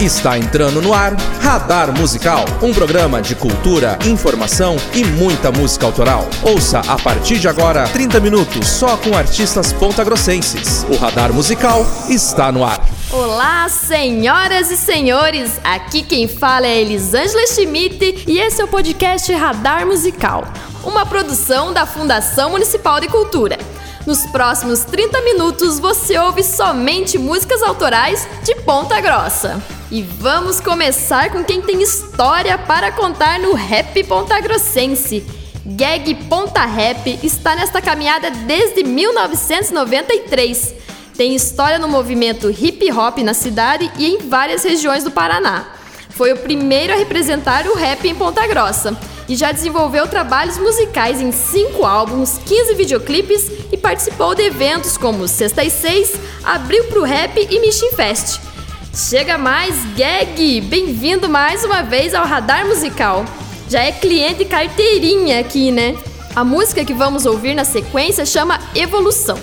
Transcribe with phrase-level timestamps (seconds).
[0.00, 6.26] Está entrando no ar Radar Musical, um programa de cultura, informação e muita música autoral.
[6.42, 10.86] Ouça a partir de agora 30 minutos só com artistas pontagrossenses.
[10.88, 12.80] O Radar Musical está no ar.
[13.10, 15.60] Olá, senhoras e senhores!
[15.62, 20.50] Aqui quem fala é Elisângela Schmidt e esse é o podcast Radar Musical,
[20.82, 23.58] uma produção da Fundação Municipal de Cultura.
[24.06, 29.62] Nos próximos 30 minutos você ouve somente músicas autorais de Ponta Grossa.
[29.90, 35.26] E vamos começar com quem tem história para contar no rap pontagrossense.
[35.66, 40.74] Gag Ponta Rap está nesta caminhada desde 1993.
[41.14, 45.66] Tem história no movimento hip hop na cidade e em várias regiões do Paraná.
[46.08, 48.96] Foi o primeiro a representar o rap em Ponta Grossa
[49.30, 55.28] e já desenvolveu trabalhos musicais em cinco álbuns, 15 videoclipes e participou de eventos como
[55.28, 56.12] Sexta e Seis,
[56.42, 58.40] Abril pro Rap e Mission Fest.
[58.92, 60.60] Chega mais, Gag!
[60.62, 63.24] Bem-vindo mais uma vez ao Radar Musical.
[63.68, 65.96] Já é cliente carteirinha aqui, né?
[66.34, 69.38] A música que vamos ouvir na sequência chama Evolução.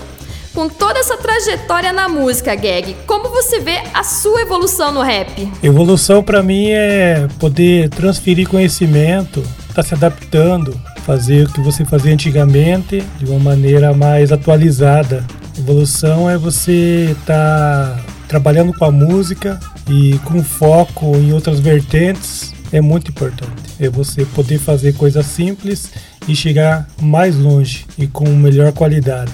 [0.54, 5.50] Com toda essa trajetória na música, Gag, como você vê a sua evolução no rap?
[5.62, 9.42] Evolução para mim é poder transferir conhecimento,
[9.80, 15.24] estar tá se adaptando, fazer o que você fazia antigamente de uma maneira mais atualizada.
[15.56, 22.52] Evolução é você estar tá trabalhando com a música e com foco em outras vertentes
[22.72, 23.52] é muito importante.
[23.80, 25.92] É você poder fazer coisas simples
[26.26, 29.32] e chegar mais longe e com melhor qualidade.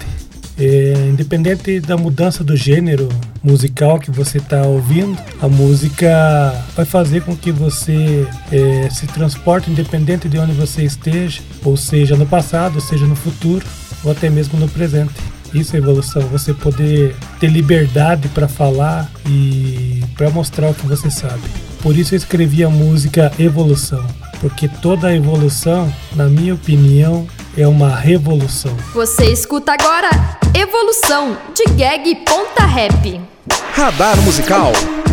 [0.59, 3.09] É, independente da mudança do gênero
[3.45, 9.71] musical que você está ouvindo, a música vai fazer com que você é, se transporte
[9.71, 13.65] independente de onde você esteja, ou seja no passado, ou seja no futuro,
[14.03, 15.13] ou até mesmo no presente.
[15.53, 21.11] Isso é evolução, você poder ter liberdade para falar e para mostrar o que você
[21.11, 21.43] sabe.
[21.81, 24.05] Por isso eu escrevi a música Evolução,
[24.41, 28.75] porque toda evolução, na minha opinião, é uma revolução.
[28.95, 30.11] Você escuta agora
[30.55, 33.34] Evolução de Gag Ponta Rap.
[33.77, 35.04] Radar Musical.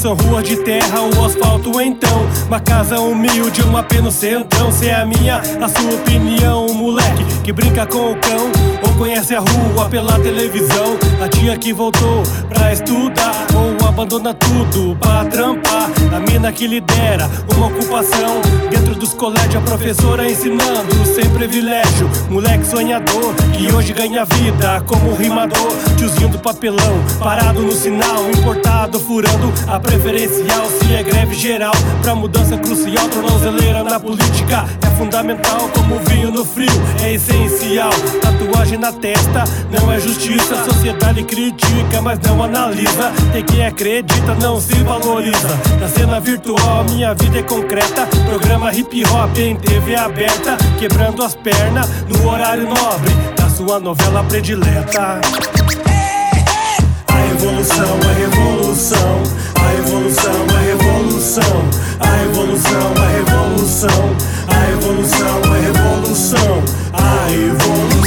[0.00, 2.26] São ruas de terra ou asfalto, então.
[2.46, 4.72] Uma casa humilde, uma pena no centrão.
[4.72, 6.66] Se é a minha, a sua opinião.
[6.66, 8.50] Um moleque que brinca com o cão.
[8.82, 10.96] Ou conhece a rua pela televisão.
[11.22, 13.46] A tia que voltou pra estudar.
[13.54, 15.90] Ou abandona tudo pra trampar.
[16.14, 18.40] A mina que lidera uma ocupação.
[18.70, 21.04] Dentro dos colégios, a professora ensinando.
[21.14, 23.34] Sem privilégio, moleque sonhador.
[23.52, 25.70] Que hoje ganha vida como rimador.
[25.96, 30.66] Tiozinho do papelão, parado no sinal importado furando a preferencial.
[30.66, 35.68] Se é greve geral, pra mudança crucial, tornozeleira na política é fundamental.
[35.74, 36.70] Como vinho no frio,
[37.02, 37.90] é essencial.
[38.22, 40.54] Tatuagem na testa não é justiça.
[40.54, 43.12] A sociedade critica, mas não analisa.
[43.32, 45.48] Tem quem acredita, não se valoriza.
[45.80, 48.06] Na cena virtual, minha vida é concreta.
[48.26, 54.22] Programa hip hop em TV aberta, quebrando as pernas no horário nobre da sua novela
[54.24, 55.22] predileta.
[57.32, 59.22] Evolução, a revolução,
[59.54, 61.42] a evolução, a revolução,
[62.00, 64.14] a evolução, a revolução,
[64.48, 67.99] a evolução, a revolução, a evolução,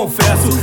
[0.00, 0.19] Don't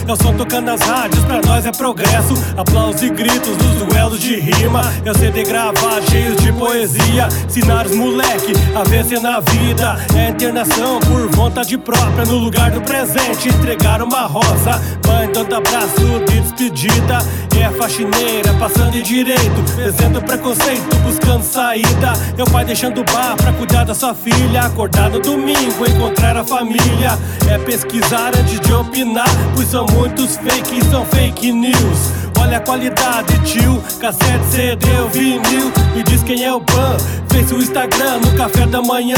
[0.07, 2.33] É o som tocando nas rádios, pra nós é progresso.
[2.55, 4.81] Aplausos e gritos nos duelos de rima.
[5.03, 7.27] Eu sei de gravar cheios de poesia.
[7.45, 9.97] Ensinar os moleque a vencer na vida.
[10.15, 13.49] É internação por vontade própria no lugar do presente.
[13.49, 17.17] Entregar uma rosa, mãe dando abraço de despedida.
[17.59, 22.13] É faxineira passando em direito, fazendo preconceito, buscando saída.
[22.37, 24.61] É o pai deixando bar pra cuidar da sua filha.
[24.61, 27.17] Acordar no domingo, encontrar a família.
[27.49, 32.11] É pesquisar antes de opinar, pois são muitos fake, são fake news.
[32.39, 33.81] Olha a qualidade, tio.
[33.99, 35.71] Cassete, CD, vinil.
[35.95, 36.97] Me diz quem é o pan.
[37.29, 39.17] Fez o Instagram no café da manhã.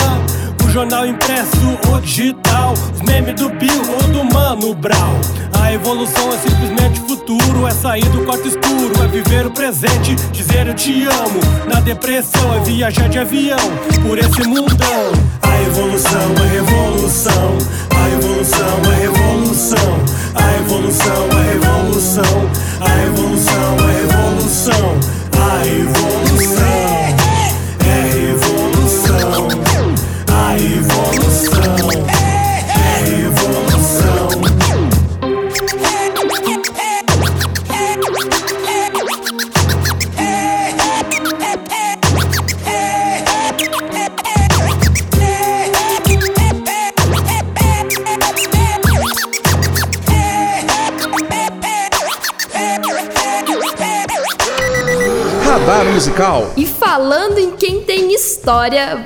[0.71, 2.73] Jornal impresso ou digital.
[2.73, 5.19] Os memes do Bill ou do Mano Brown.
[5.61, 10.67] A evolução é simplesmente futuro é sair do quarto escuro, é viver o presente, dizer
[10.67, 11.39] eu te amo.
[11.71, 13.57] Na depressão é viajar de avião
[14.01, 15.11] por esse mundão.
[15.41, 17.57] A evolução é revolução,
[17.95, 19.99] a evolução é revolução,
[20.35, 21.38] a evolução é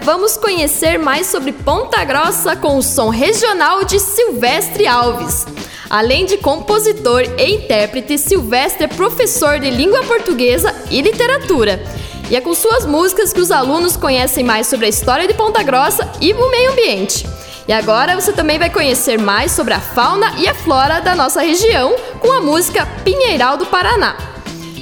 [0.03, 5.45] vamos conhecer mais sobre Ponta Grossa com o som regional de Silvestre Alves.
[5.89, 11.81] Além de compositor e intérprete, Silvestre é professor de língua portuguesa e literatura.
[12.29, 15.63] E é com suas músicas que os alunos conhecem mais sobre a história de Ponta
[15.63, 17.25] Grossa e o meio ambiente.
[17.65, 21.41] E agora você também vai conhecer mais sobre a fauna e a flora da nossa
[21.41, 24.32] região com a música Pinheiral do Paraná.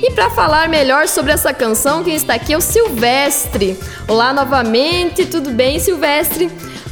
[0.04, 3.78] E para falar melhor sobre essa canção, quem está aqui é o Silvestre.
[4.08, 6.50] Olá novamente, tudo bem, Silvestre?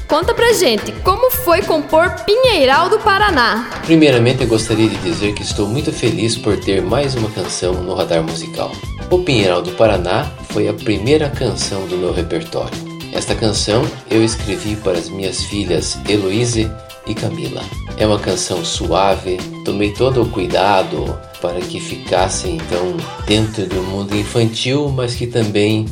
[0.08, 3.68] Conta pra gente, como foi compor Pinheiral do Paraná?
[3.84, 7.96] Primeiramente, eu gostaria de dizer que estou muito feliz por ter mais uma canção no
[7.96, 8.72] radar musical.
[9.10, 12.78] O Pinheiral do Paraná foi a primeira canção do meu repertório.
[13.12, 16.72] Esta canção eu escrevi para as minhas filhas Heloise
[17.08, 17.64] e Camila.
[17.98, 19.40] É uma canção suave,
[19.70, 25.86] tomei todo o cuidado para que ficasse então dentro do mundo infantil, mas que também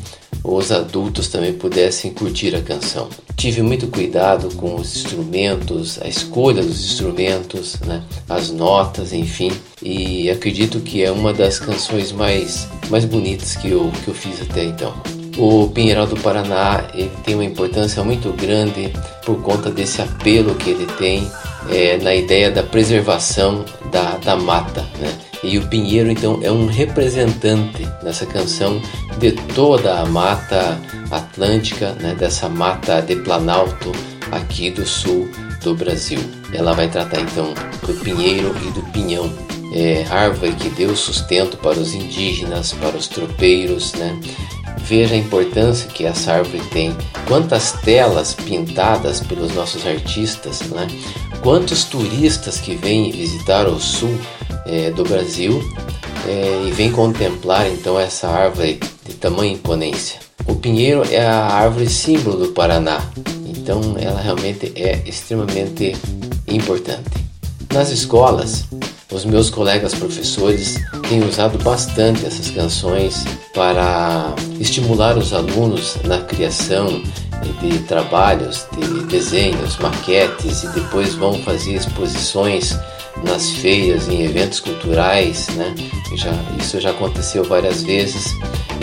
[0.43, 3.07] os adultos também pudessem curtir a canção.
[3.35, 8.01] Tive muito cuidado com os instrumentos, a escolha dos instrumentos, né?
[8.27, 13.91] as notas, enfim, e acredito que é uma das canções mais, mais bonitas que eu,
[14.03, 14.91] que eu fiz até então.
[15.37, 18.91] O Pinheiral do Paraná ele tem uma importância muito grande
[19.23, 21.29] por conta desse apelo que ele tem
[21.69, 24.81] é, na ideia da preservação da, da mata.
[24.99, 25.13] Né?
[25.43, 28.81] E o Pinheiro então é um representante nessa canção
[29.19, 30.79] de toda a mata
[31.11, 32.15] atlântica, né?
[32.15, 33.91] dessa mata de Planalto
[34.31, 35.29] aqui do sul
[35.63, 36.19] do Brasil.
[36.53, 37.53] Ela vai tratar então
[37.85, 39.31] do pinheiro e do pinhão,
[39.73, 44.17] é, árvore que deu sustento para os indígenas, para os tropeiros, né?
[44.79, 46.95] Veja a importância que essa árvore tem.
[47.27, 50.87] Quantas telas pintadas pelos nossos artistas, né?
[51.41, 54.17] Quantos turistas que vêm visitar o sul
[54.65, 55.63] é, do Brasil
[56.27, 60.19] é, e vêm contemplar então essa árvore de tamanha imponência.
[60.45, 63.01] O pinheiro é a árvore símbolo do Paraná,
[63.45, 65.95] então ela realmente é extremamente
[66.47, 67.09] importante.
[67.73, 68.65] Nas escolas,
[69.11, 70.75] os meus colegas professores
[71.07, 73.23] têm usado bastante essas canções
[73.53, 77.01] para estimular os alunos na criação
[77.53, 82.77] de trabalhos, de desenhos, maquetes e depois vão fazer exposições
[83.23, 85.73] nas feiras, em eventos culturais, né?
[86.15, 88.35] Já, isso já aconteceu várias vezes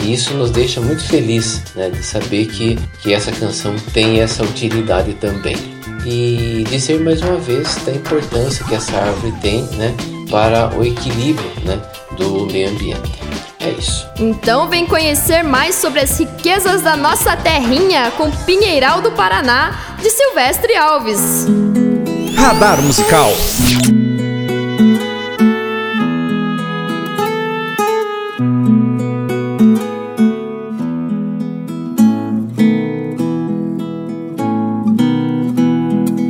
[0.03, 4.43] e isso nos deixa muito feliz né, de saber que, que essa canção tem essa
[4.43, 5.57] utilidade também.
[6.05, 9.95] E dizer mais uma vez da importância que essa árvore tem né,
[10.31, 11.81] para o equilíbrio né,
[12.19, 13.24] do meio ambiente.
[13.65, 14.07] É isso.
[14.19, 20.11] Então vem conhecer mais sobre as riquezas da nossa terrinha com Pinheiral do Paraná, de
[20.11, 21.47] Silvestre Alves.
[22.37, 23.33] Radar Musical.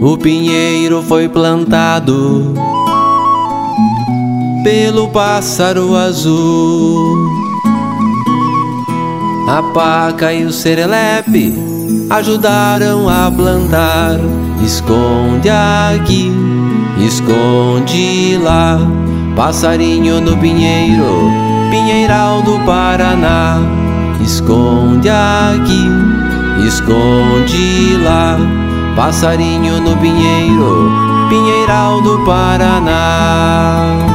[0.00, 2.54] O pinheiro foi plantado
[4.64, 7.28] pelo pássaro azul.
[9.46, 11.54] A paca e o serelepe
[12.08, 14.18] ajudaram a plantar.
[14.64, 16.32] Esconde aqui,
[16.98, 18.78] esconde lá.
[19.36, 21.30] Passarinho no pinheiro,
[21.70, 23.58] pinheiral do Paraná.
[24.22, 25.86] Esconde aqui,
[26.66, 28.38] esconde lá.
[28.96, 30.90] Passarinho no pinheiro,
[31.28, 34.13] pinheiral do Paraná.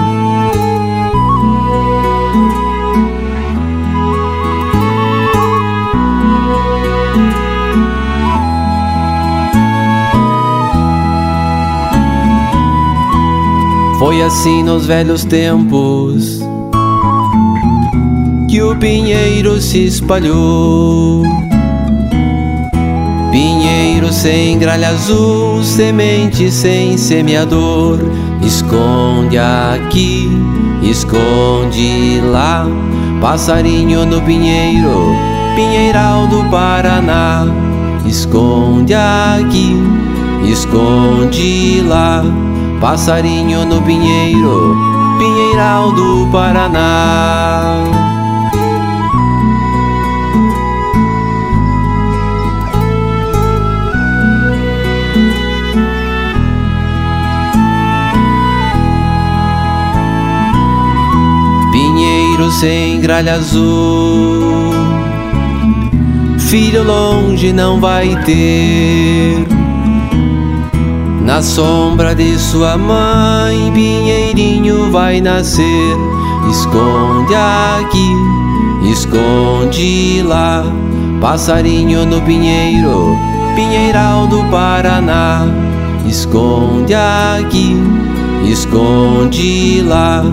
[14.00, 16.40] Foi assim nos velhos tempos
[18.48, 21.24] que o pinheiro se espalhou.
[23.30, 28.00] Pinheiro sem gralha azul, semente sem semeador.
[28.42, 30.30] Esconde aqui,
[30.82, 32.66] esconde lá.
[33.20, 35.14] Passarinho no pinheiro,
[35.58, 37.46] pinheiral do Paraná.
[38.06, 39.76] Esconde aqui,
[40.50, 42.24] esconde lá.
[42.80, 44.76] Passarinho no pinheiro,
[45.20, 48.00] pinheiral do Paraná.
[62.60, 64.74] sem gralha azul.
[66.50, 69.59] Filho longe não vai ter.
[71.30, 75.96] Na sombra de sua mãe, pinheirinho vai nascer.
[76.50, 80.64] Esconde aqui, esconde lá.
[81.22, 83.16] Passarinho no pinheiro,
[83.56, 85.46] pinheiral do Paraná.
[86.08, 87.78] Esconde aqui,
[88.52, 90.24] esconde lá.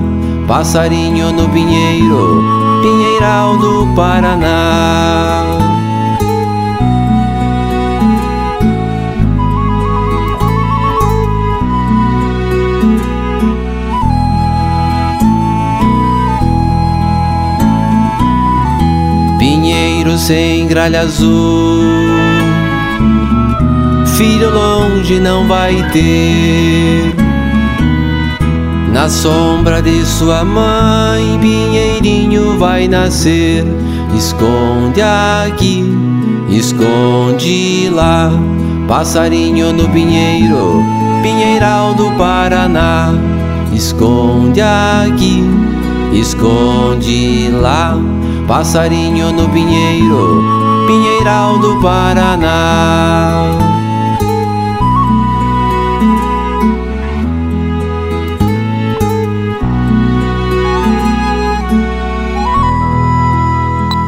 [0.48, 2.42] Passarinho no pinheiro,
[2.80, 5.45] pinheiral do Paraná.
[20.26, 21.84] Sem gralha azul,
[24.16, 27.14] filho longe não vai ter
[28.92, 33.64] na sombra de sua mãe, pinheirinho vai nascer.
[34.16, 35.84] Esconde aqui,
[36.50, 38.32] esconde lá.
[38.88, 40.82] Passarinho no pinheiro,
[41.22, 43.14] pinheiral do Paraná.
[43.72, 45.44] Esconde aqui,
[46.12, 47.96] esconde lá.
[48.46, 50.40] Passarinho no pinheiro,
[50.86, 53.50] pinheiral do Paraná.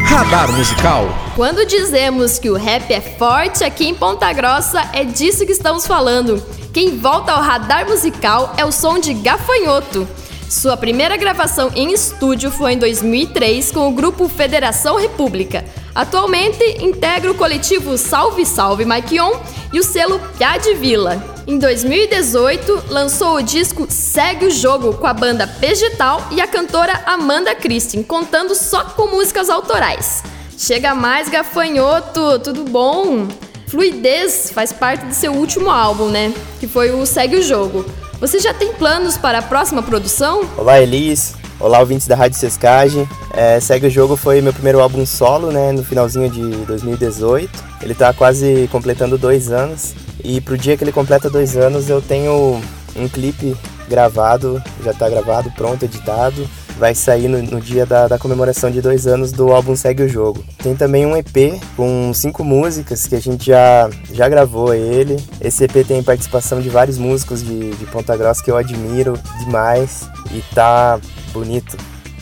[0.05, 1.09] Radar Musical.
[1.35, 5.85] Quando dizemos que o rap é forte aqui em Ponta Grossa, é disso que estamos
[5.85, 6.41] falando.
[6.73, 10.07] Quem volta ao radar musical é o som de Gafanhoto.
[10.49, 15.63] Sua primeira gravação em estúdio foi em 2003 com o grupo Federação República.
[15.95, 19.39] Atualmente integra o coletivo Salve Salve Mike On
[19.75, 21.23] e o selo Piá de Vila.
[21.47, 27.03] Em 2018, lançou o disco Segue o Jogo com a banda Vegetal e a cantora
[27.05, 30.23] Amanda Christine, contando só com músicas autorais.
[30.57, 33.29] Chega mais, gafanhoto, tudo bom?
[33.67, 36.33] Fluidez faz parte do seu último álbum, né?
[36.59, 37.85] Que foi o Segue o Jogo.
[38.21, 40.45] Você já tem planos para a próxima produção?
[40.57, 41.37] Olá, Elis.
[41.61, 43.09] Olá, ouvintes da Rádio Sescage.
[43.33, 47.65] É, Segue o Jogo foi meu primeiro álbum solo, né, no finalzinho de 2018.
[47.81, 49.95] Ele está quase completando dois anos.
[50.25, 52.61] E pro dia que ele completa dois anos, eu tenho
[52.97, 53.57] um clipe
[53.89, 56.45] gravado, já está gravado, pronto, editado.
[56.79, 60.09] Vai sair no, no dia da, da, comemoração de dois anos do álbum Segue o
[60.09, 60.45] Jogo.
[60.63, 65.17] Tem também um EP com cinco músicas que a gente já, já gravou ele.
[65.41, 70.09] Esse EP tem participação de vários músicos de, de Ponta Grossa que eu admiro demais
[70.31, 71.01] e tá
[71.33, 71.77] bonito,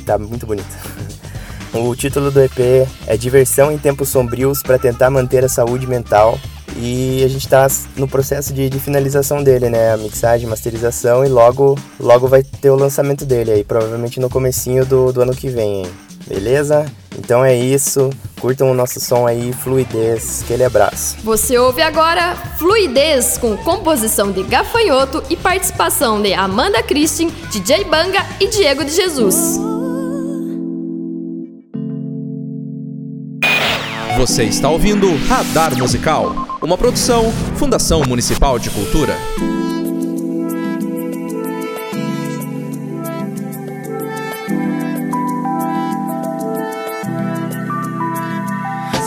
[0.04, 0.66] tá muito bonito.
[1.74, 6.38] O título do EP é Diversão em Tempos Sombrios para tentar manter a saúde mental
[6.78, 7.66] e a gente está
[7.96, 9.92] no processo de, de, finalização dele, né?
[9.92, 14.84] A mixagem, masterização e logo, logo vai ter o lançamento dele aí, provavelmente no comecinho
[14.84, 15.86] do, do ano que vem, hein?
[16.26, 16.84] beleza?
[17.16, 21.16] Então é isso, curtam o nosso som aí, Fluidez, aquele abraço.
[21.22, 28.24] Você ouve agora Fluidez, com composição de Gafanhoto e participação de Amanda Christine, DJ Banga
[28.40, 29.75] e Diego de Jesus.
[34.26, 39.16] Você está ouvindo Radar Musical, uma produção Fundação Municipal de Cultura.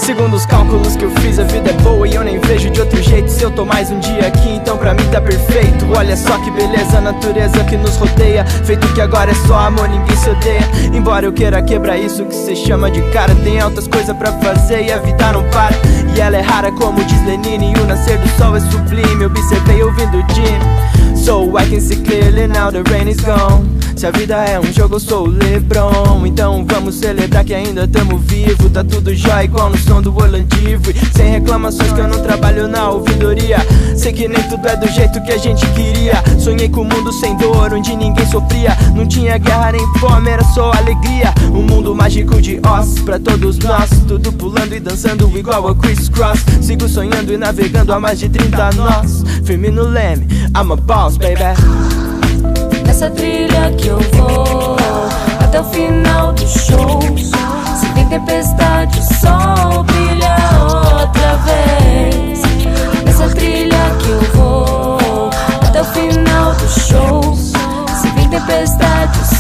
[0.09, 2.81] Segundo os cálculos que eu fiz, a vida é boa e eu nem vejo de
[2.81, 3.29] outro jeito.
[3.29, 5.85] Se eu tô mais um dia aqui, então pra mim tá perfeito.
[5.95, 8.43] Olha só que beleza, a natureza que nos rodeia.
[8.43, 10.67] Feito que agora é só amor, ninguém se odeia.
[10.91, 14.83] Embora eu queira quebrar isso que cê chama de cara, tem altas coisas pra fazer
[14.83, 15.75] e a vida não para.
[16.19, 19.23] E ela é rara, como diz Lenin, e o nascer do sol é sublime.
[19.23, 21.15] Observei ouvindo Jim.
[21.15, 23.79] So I can see clearly now the rain is gone.
[23.95, 26.25] Se a vida é um jogo, eu sou o Lebron.
[26.25, 28.69] Então vamos celebrar que ainda tamo vivo.
[28.69, 30.91] Tá tudo jóia igual no som do Olandivo.
[31.15, 33.57] Sem reclamações que eu não trabalho na ouvidoria.
[33.95, 36.13] Sei que nem tudo é do jeito que a gente queria.
[36.37, 38.77] Sonhei com um mundo sem dor, onde ninguém sofria.
[38.93, 41.33] Não tinha guerra nem fome, era só alegria.
[41.53, 43.89] Um mundo mágico de Oz pra todos nós.
[44.07, 46.45] Tudo pulando e dançando igual a Chris Cross.
[46.61, 49.23] Sigo sonhando e navegando há mais de 30 nós.
[49.43, 51.39] Firme no leme, I'm a boss, baby.
[52.85, 54.77] Nessa trilha que eu vou
[55.39, 56.99] até o final do show.
[57.79, 62.41] Se tem tempestade, o sol brilha outra vez.
[63.05, 65.29] Nessa trilha que eu vou
[65.61, 67.35] até o final do show.
[67.35, 69.38] Se tem tempestade, o sol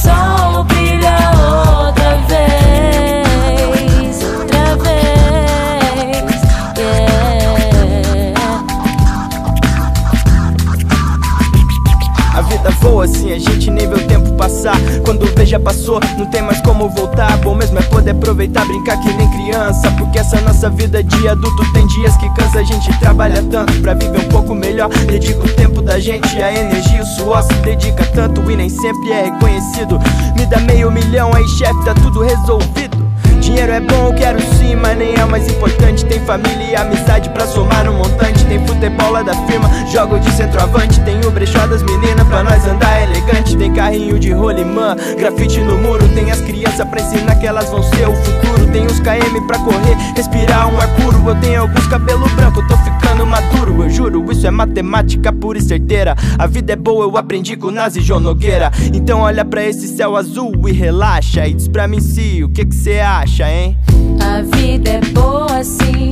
[12.99, 14.75] voa assim, a gente nem vê o tempo passar.
[15.05, 17.37] Quando vê já passou, não tem mais como voltar.
[17.37, 19.89] Bom mesmo é poder aproveitar, brincar que nem criança.
[19.91, 22.59] Porque essa nossa vida de adulto tem dias que cansa.
[22.59, 24.89] A gente trabalha tanto pra viver um pouco melhor.
[24.89, 27.41] Dedica o tempo da gente, a energia, o suor.
[27.43, 29.97] Se dedica tanto e nem sempre é reconhecido.
[30.37, 33.08] Me dá meio milhão aí, chefe, tá tudo resolvido.
[33.49, 36.05] Dinheiro é bom, quero sim, mas nem é o mais importante.
[36.05, 38.45] Tem família e amizade pra somar no montante.
[38.45, 41.01] Tem futebol lá da firma, jogo de centroavante.
[41.01, 43.57] Tem o brechó das meninas pra nós andar elegante.
[43.57, 46.07] Tem carrinho de rolimã, grafite no muro.
[46.09, 48.67] Tem as crianças pra ensinar que elas vão ser o futuro.
[48.71, 51.27] Tem os KM pra correr, respirar um ar puro.
[51.27, 53.83] Eu tenho alguns cabelo branco, tô ficando maduro.
[53.83, 56.15] Eu juro, isso é matemática pura e certeira.
[56.37, 58.71] A vida é boa, eu aprendi com Nazi João Nogueira.
[58.93, 61.47] Então olha pra esse céu azul e relaxa.
[61.47, 63.77] E diz pra mim se o que que cê acha, hein?
[64.19, 66.11] A vida é boa assim,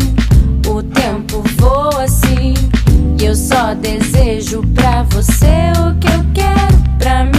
[0.67, 2.53] o tempo voa assim.
[3.19, 7.36] E eu só desejo pra você o que eu quero pra mim.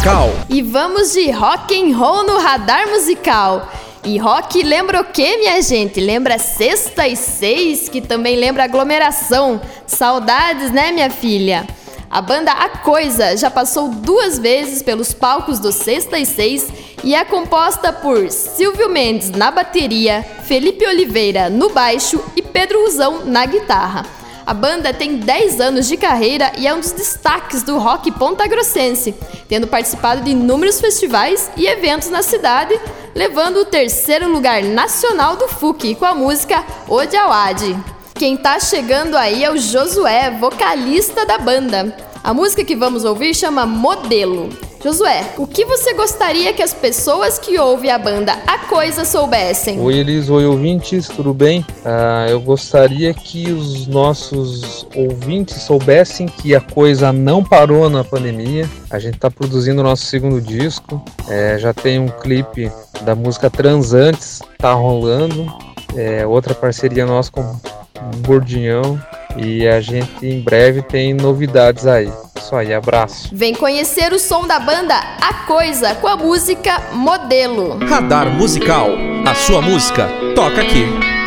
[0.00, 0.30] Musical.
[0.48, 3.70] E vamos de rock and roll no radar musical.
[4.02, 6.00] E rock lembra o que, minha gente?
[6.00, 9.60] Lembra Sexta e Seis, que também lembra aglomeração.
[9.86, 11.66] Saudades, né, minha filha?
[12.10, 16.66] A banda A Coisa já passou duas vezes pelos palcos do Sexta e Seis
[17.04, 23.26] e é composta por Silvio Mendes na bateria, Felipe Oliveira no baixo e Pedro Uzão
[23.26, 24.19] na guitarra.
[24.50, 29.14] A banda tem 10 anos de carreira e é um dos destaques do rock pontagrossense,
[29.48, 32.74] tendo participado de inúmeros festivais e eventos na cidade,
[33.14, 37.78] levando o terceiro lugar nacional do FUC com a música Ode ao Ade.
[38.12, 41.96] Quem tá chegando aí é o Josué, vocalista da banda.
[42.24, 44.48] A música que vamos ouvir chama Modelo.
[44.82, 49.78] Josué, o que você gostaria que as pessoas que ouvem a banda A Coisa soubessem?
[49.78, 51.66] Oi Elis, oi ouvintes, tudo bem?
[51.84, 58.66] Ah, eu gostaria que os nossos ouvintes soubessem que a coisa não parou na pandemia.
[58.88, 63.50] A gente está produzindo o nosso segundo disco, é, já tem um clipe da música
[63.50, 65.46] Transantes, tá rolando.
[65.94, 68.98] É, outra parceria nossa com o Gordinhão.
[69.36, 72.10] E a gente em breve tem novidades aí.
[72.36, 73.28] Isso aí, abraço.
[73.32, 77.78] Vem conhecer o som da banda A Coisa com a música Modelo.
[77.86, 78.88] Radar Musical.
[79.26, 81.19] A sua música toca aqui.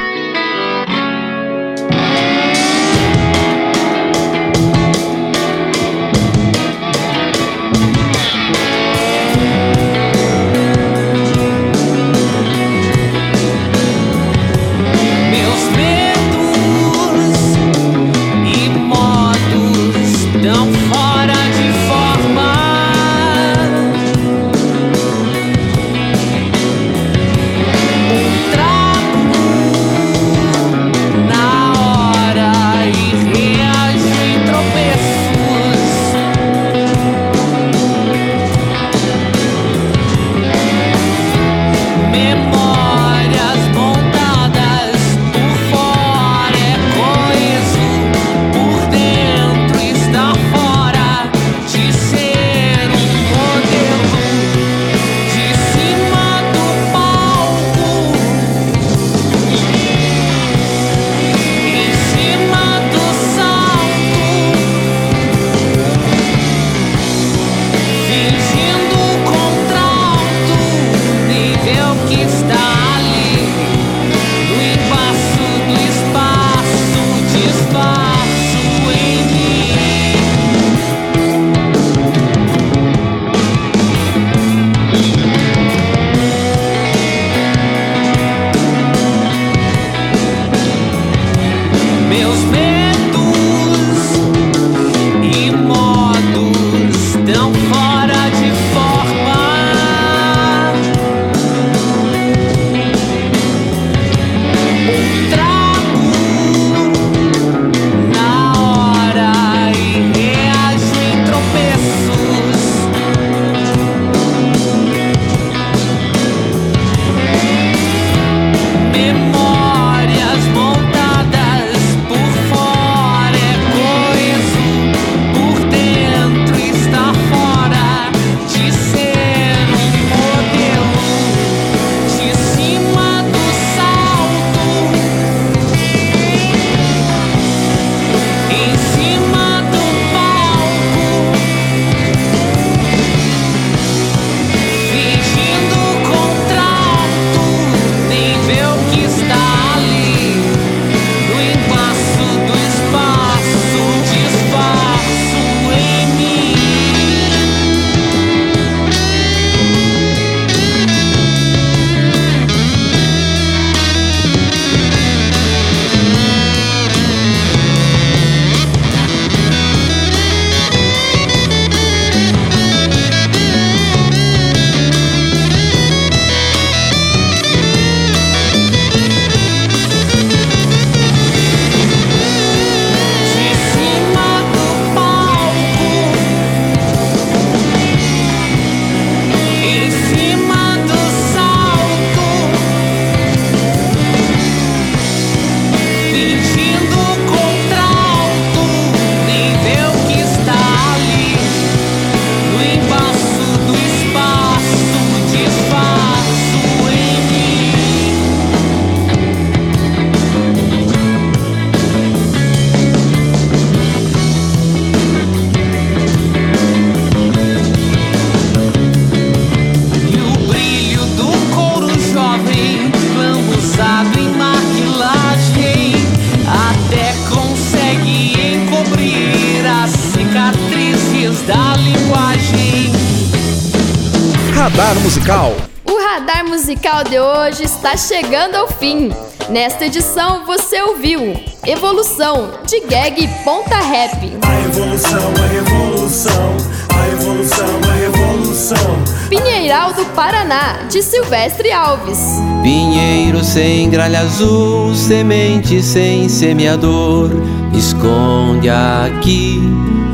[234.94, 235.56] Radar Musical.
[235.86, 239.12] O radar musical de hoje está chegando ao fim.
[239.50, 241.34] Nesta edição você ouviu
[241.66, 244.14] Evolução de Gag Ponta Rap.
[244.46, 246.58] A evolução, a revolução,
[246.96, 249.04] a evolução, a revolução.
[249.30, 252.20] Pinheiral do Paraná, de Silvestre Alves.
[252.62, 257.32] Pinheiro sem gralha azul, semente sem semeador.
[257.76, 259.60] Esconde aqui,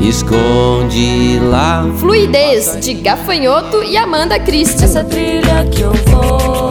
[0.08, 1.86] esconde lá.
[1.98, 4.84] Fluidez, de Gafanhoto e Amanda Christie.
[4.84, 6.70] Essa trilha que eu vou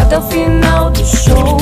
[0.00, 1.58] até o final do show.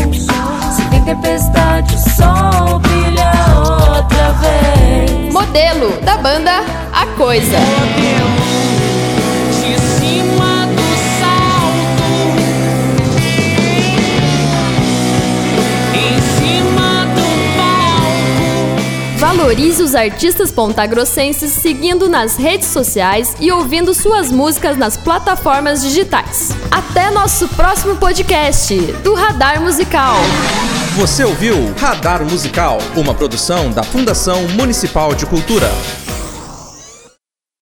[0.75, 5.33] Se tem tempestade, o sol brilha outra vez.
[5.33, 6.63] Modelo, da banda
[6.93, 7.59] A Coisa.
[7.97, 8.52] De
[19.43, 26.51] Valorize os artistas pontagrossenses seguindo nas redes sociais e ouvindo suas músicas nas plataformas digitais.
[26.71, 30.15] Até nosso próximo podcast do Radar Musical.
[30.95, 35.69] Você ouviu Radar Musical, uma produção da Fundação Municipal de Cultura.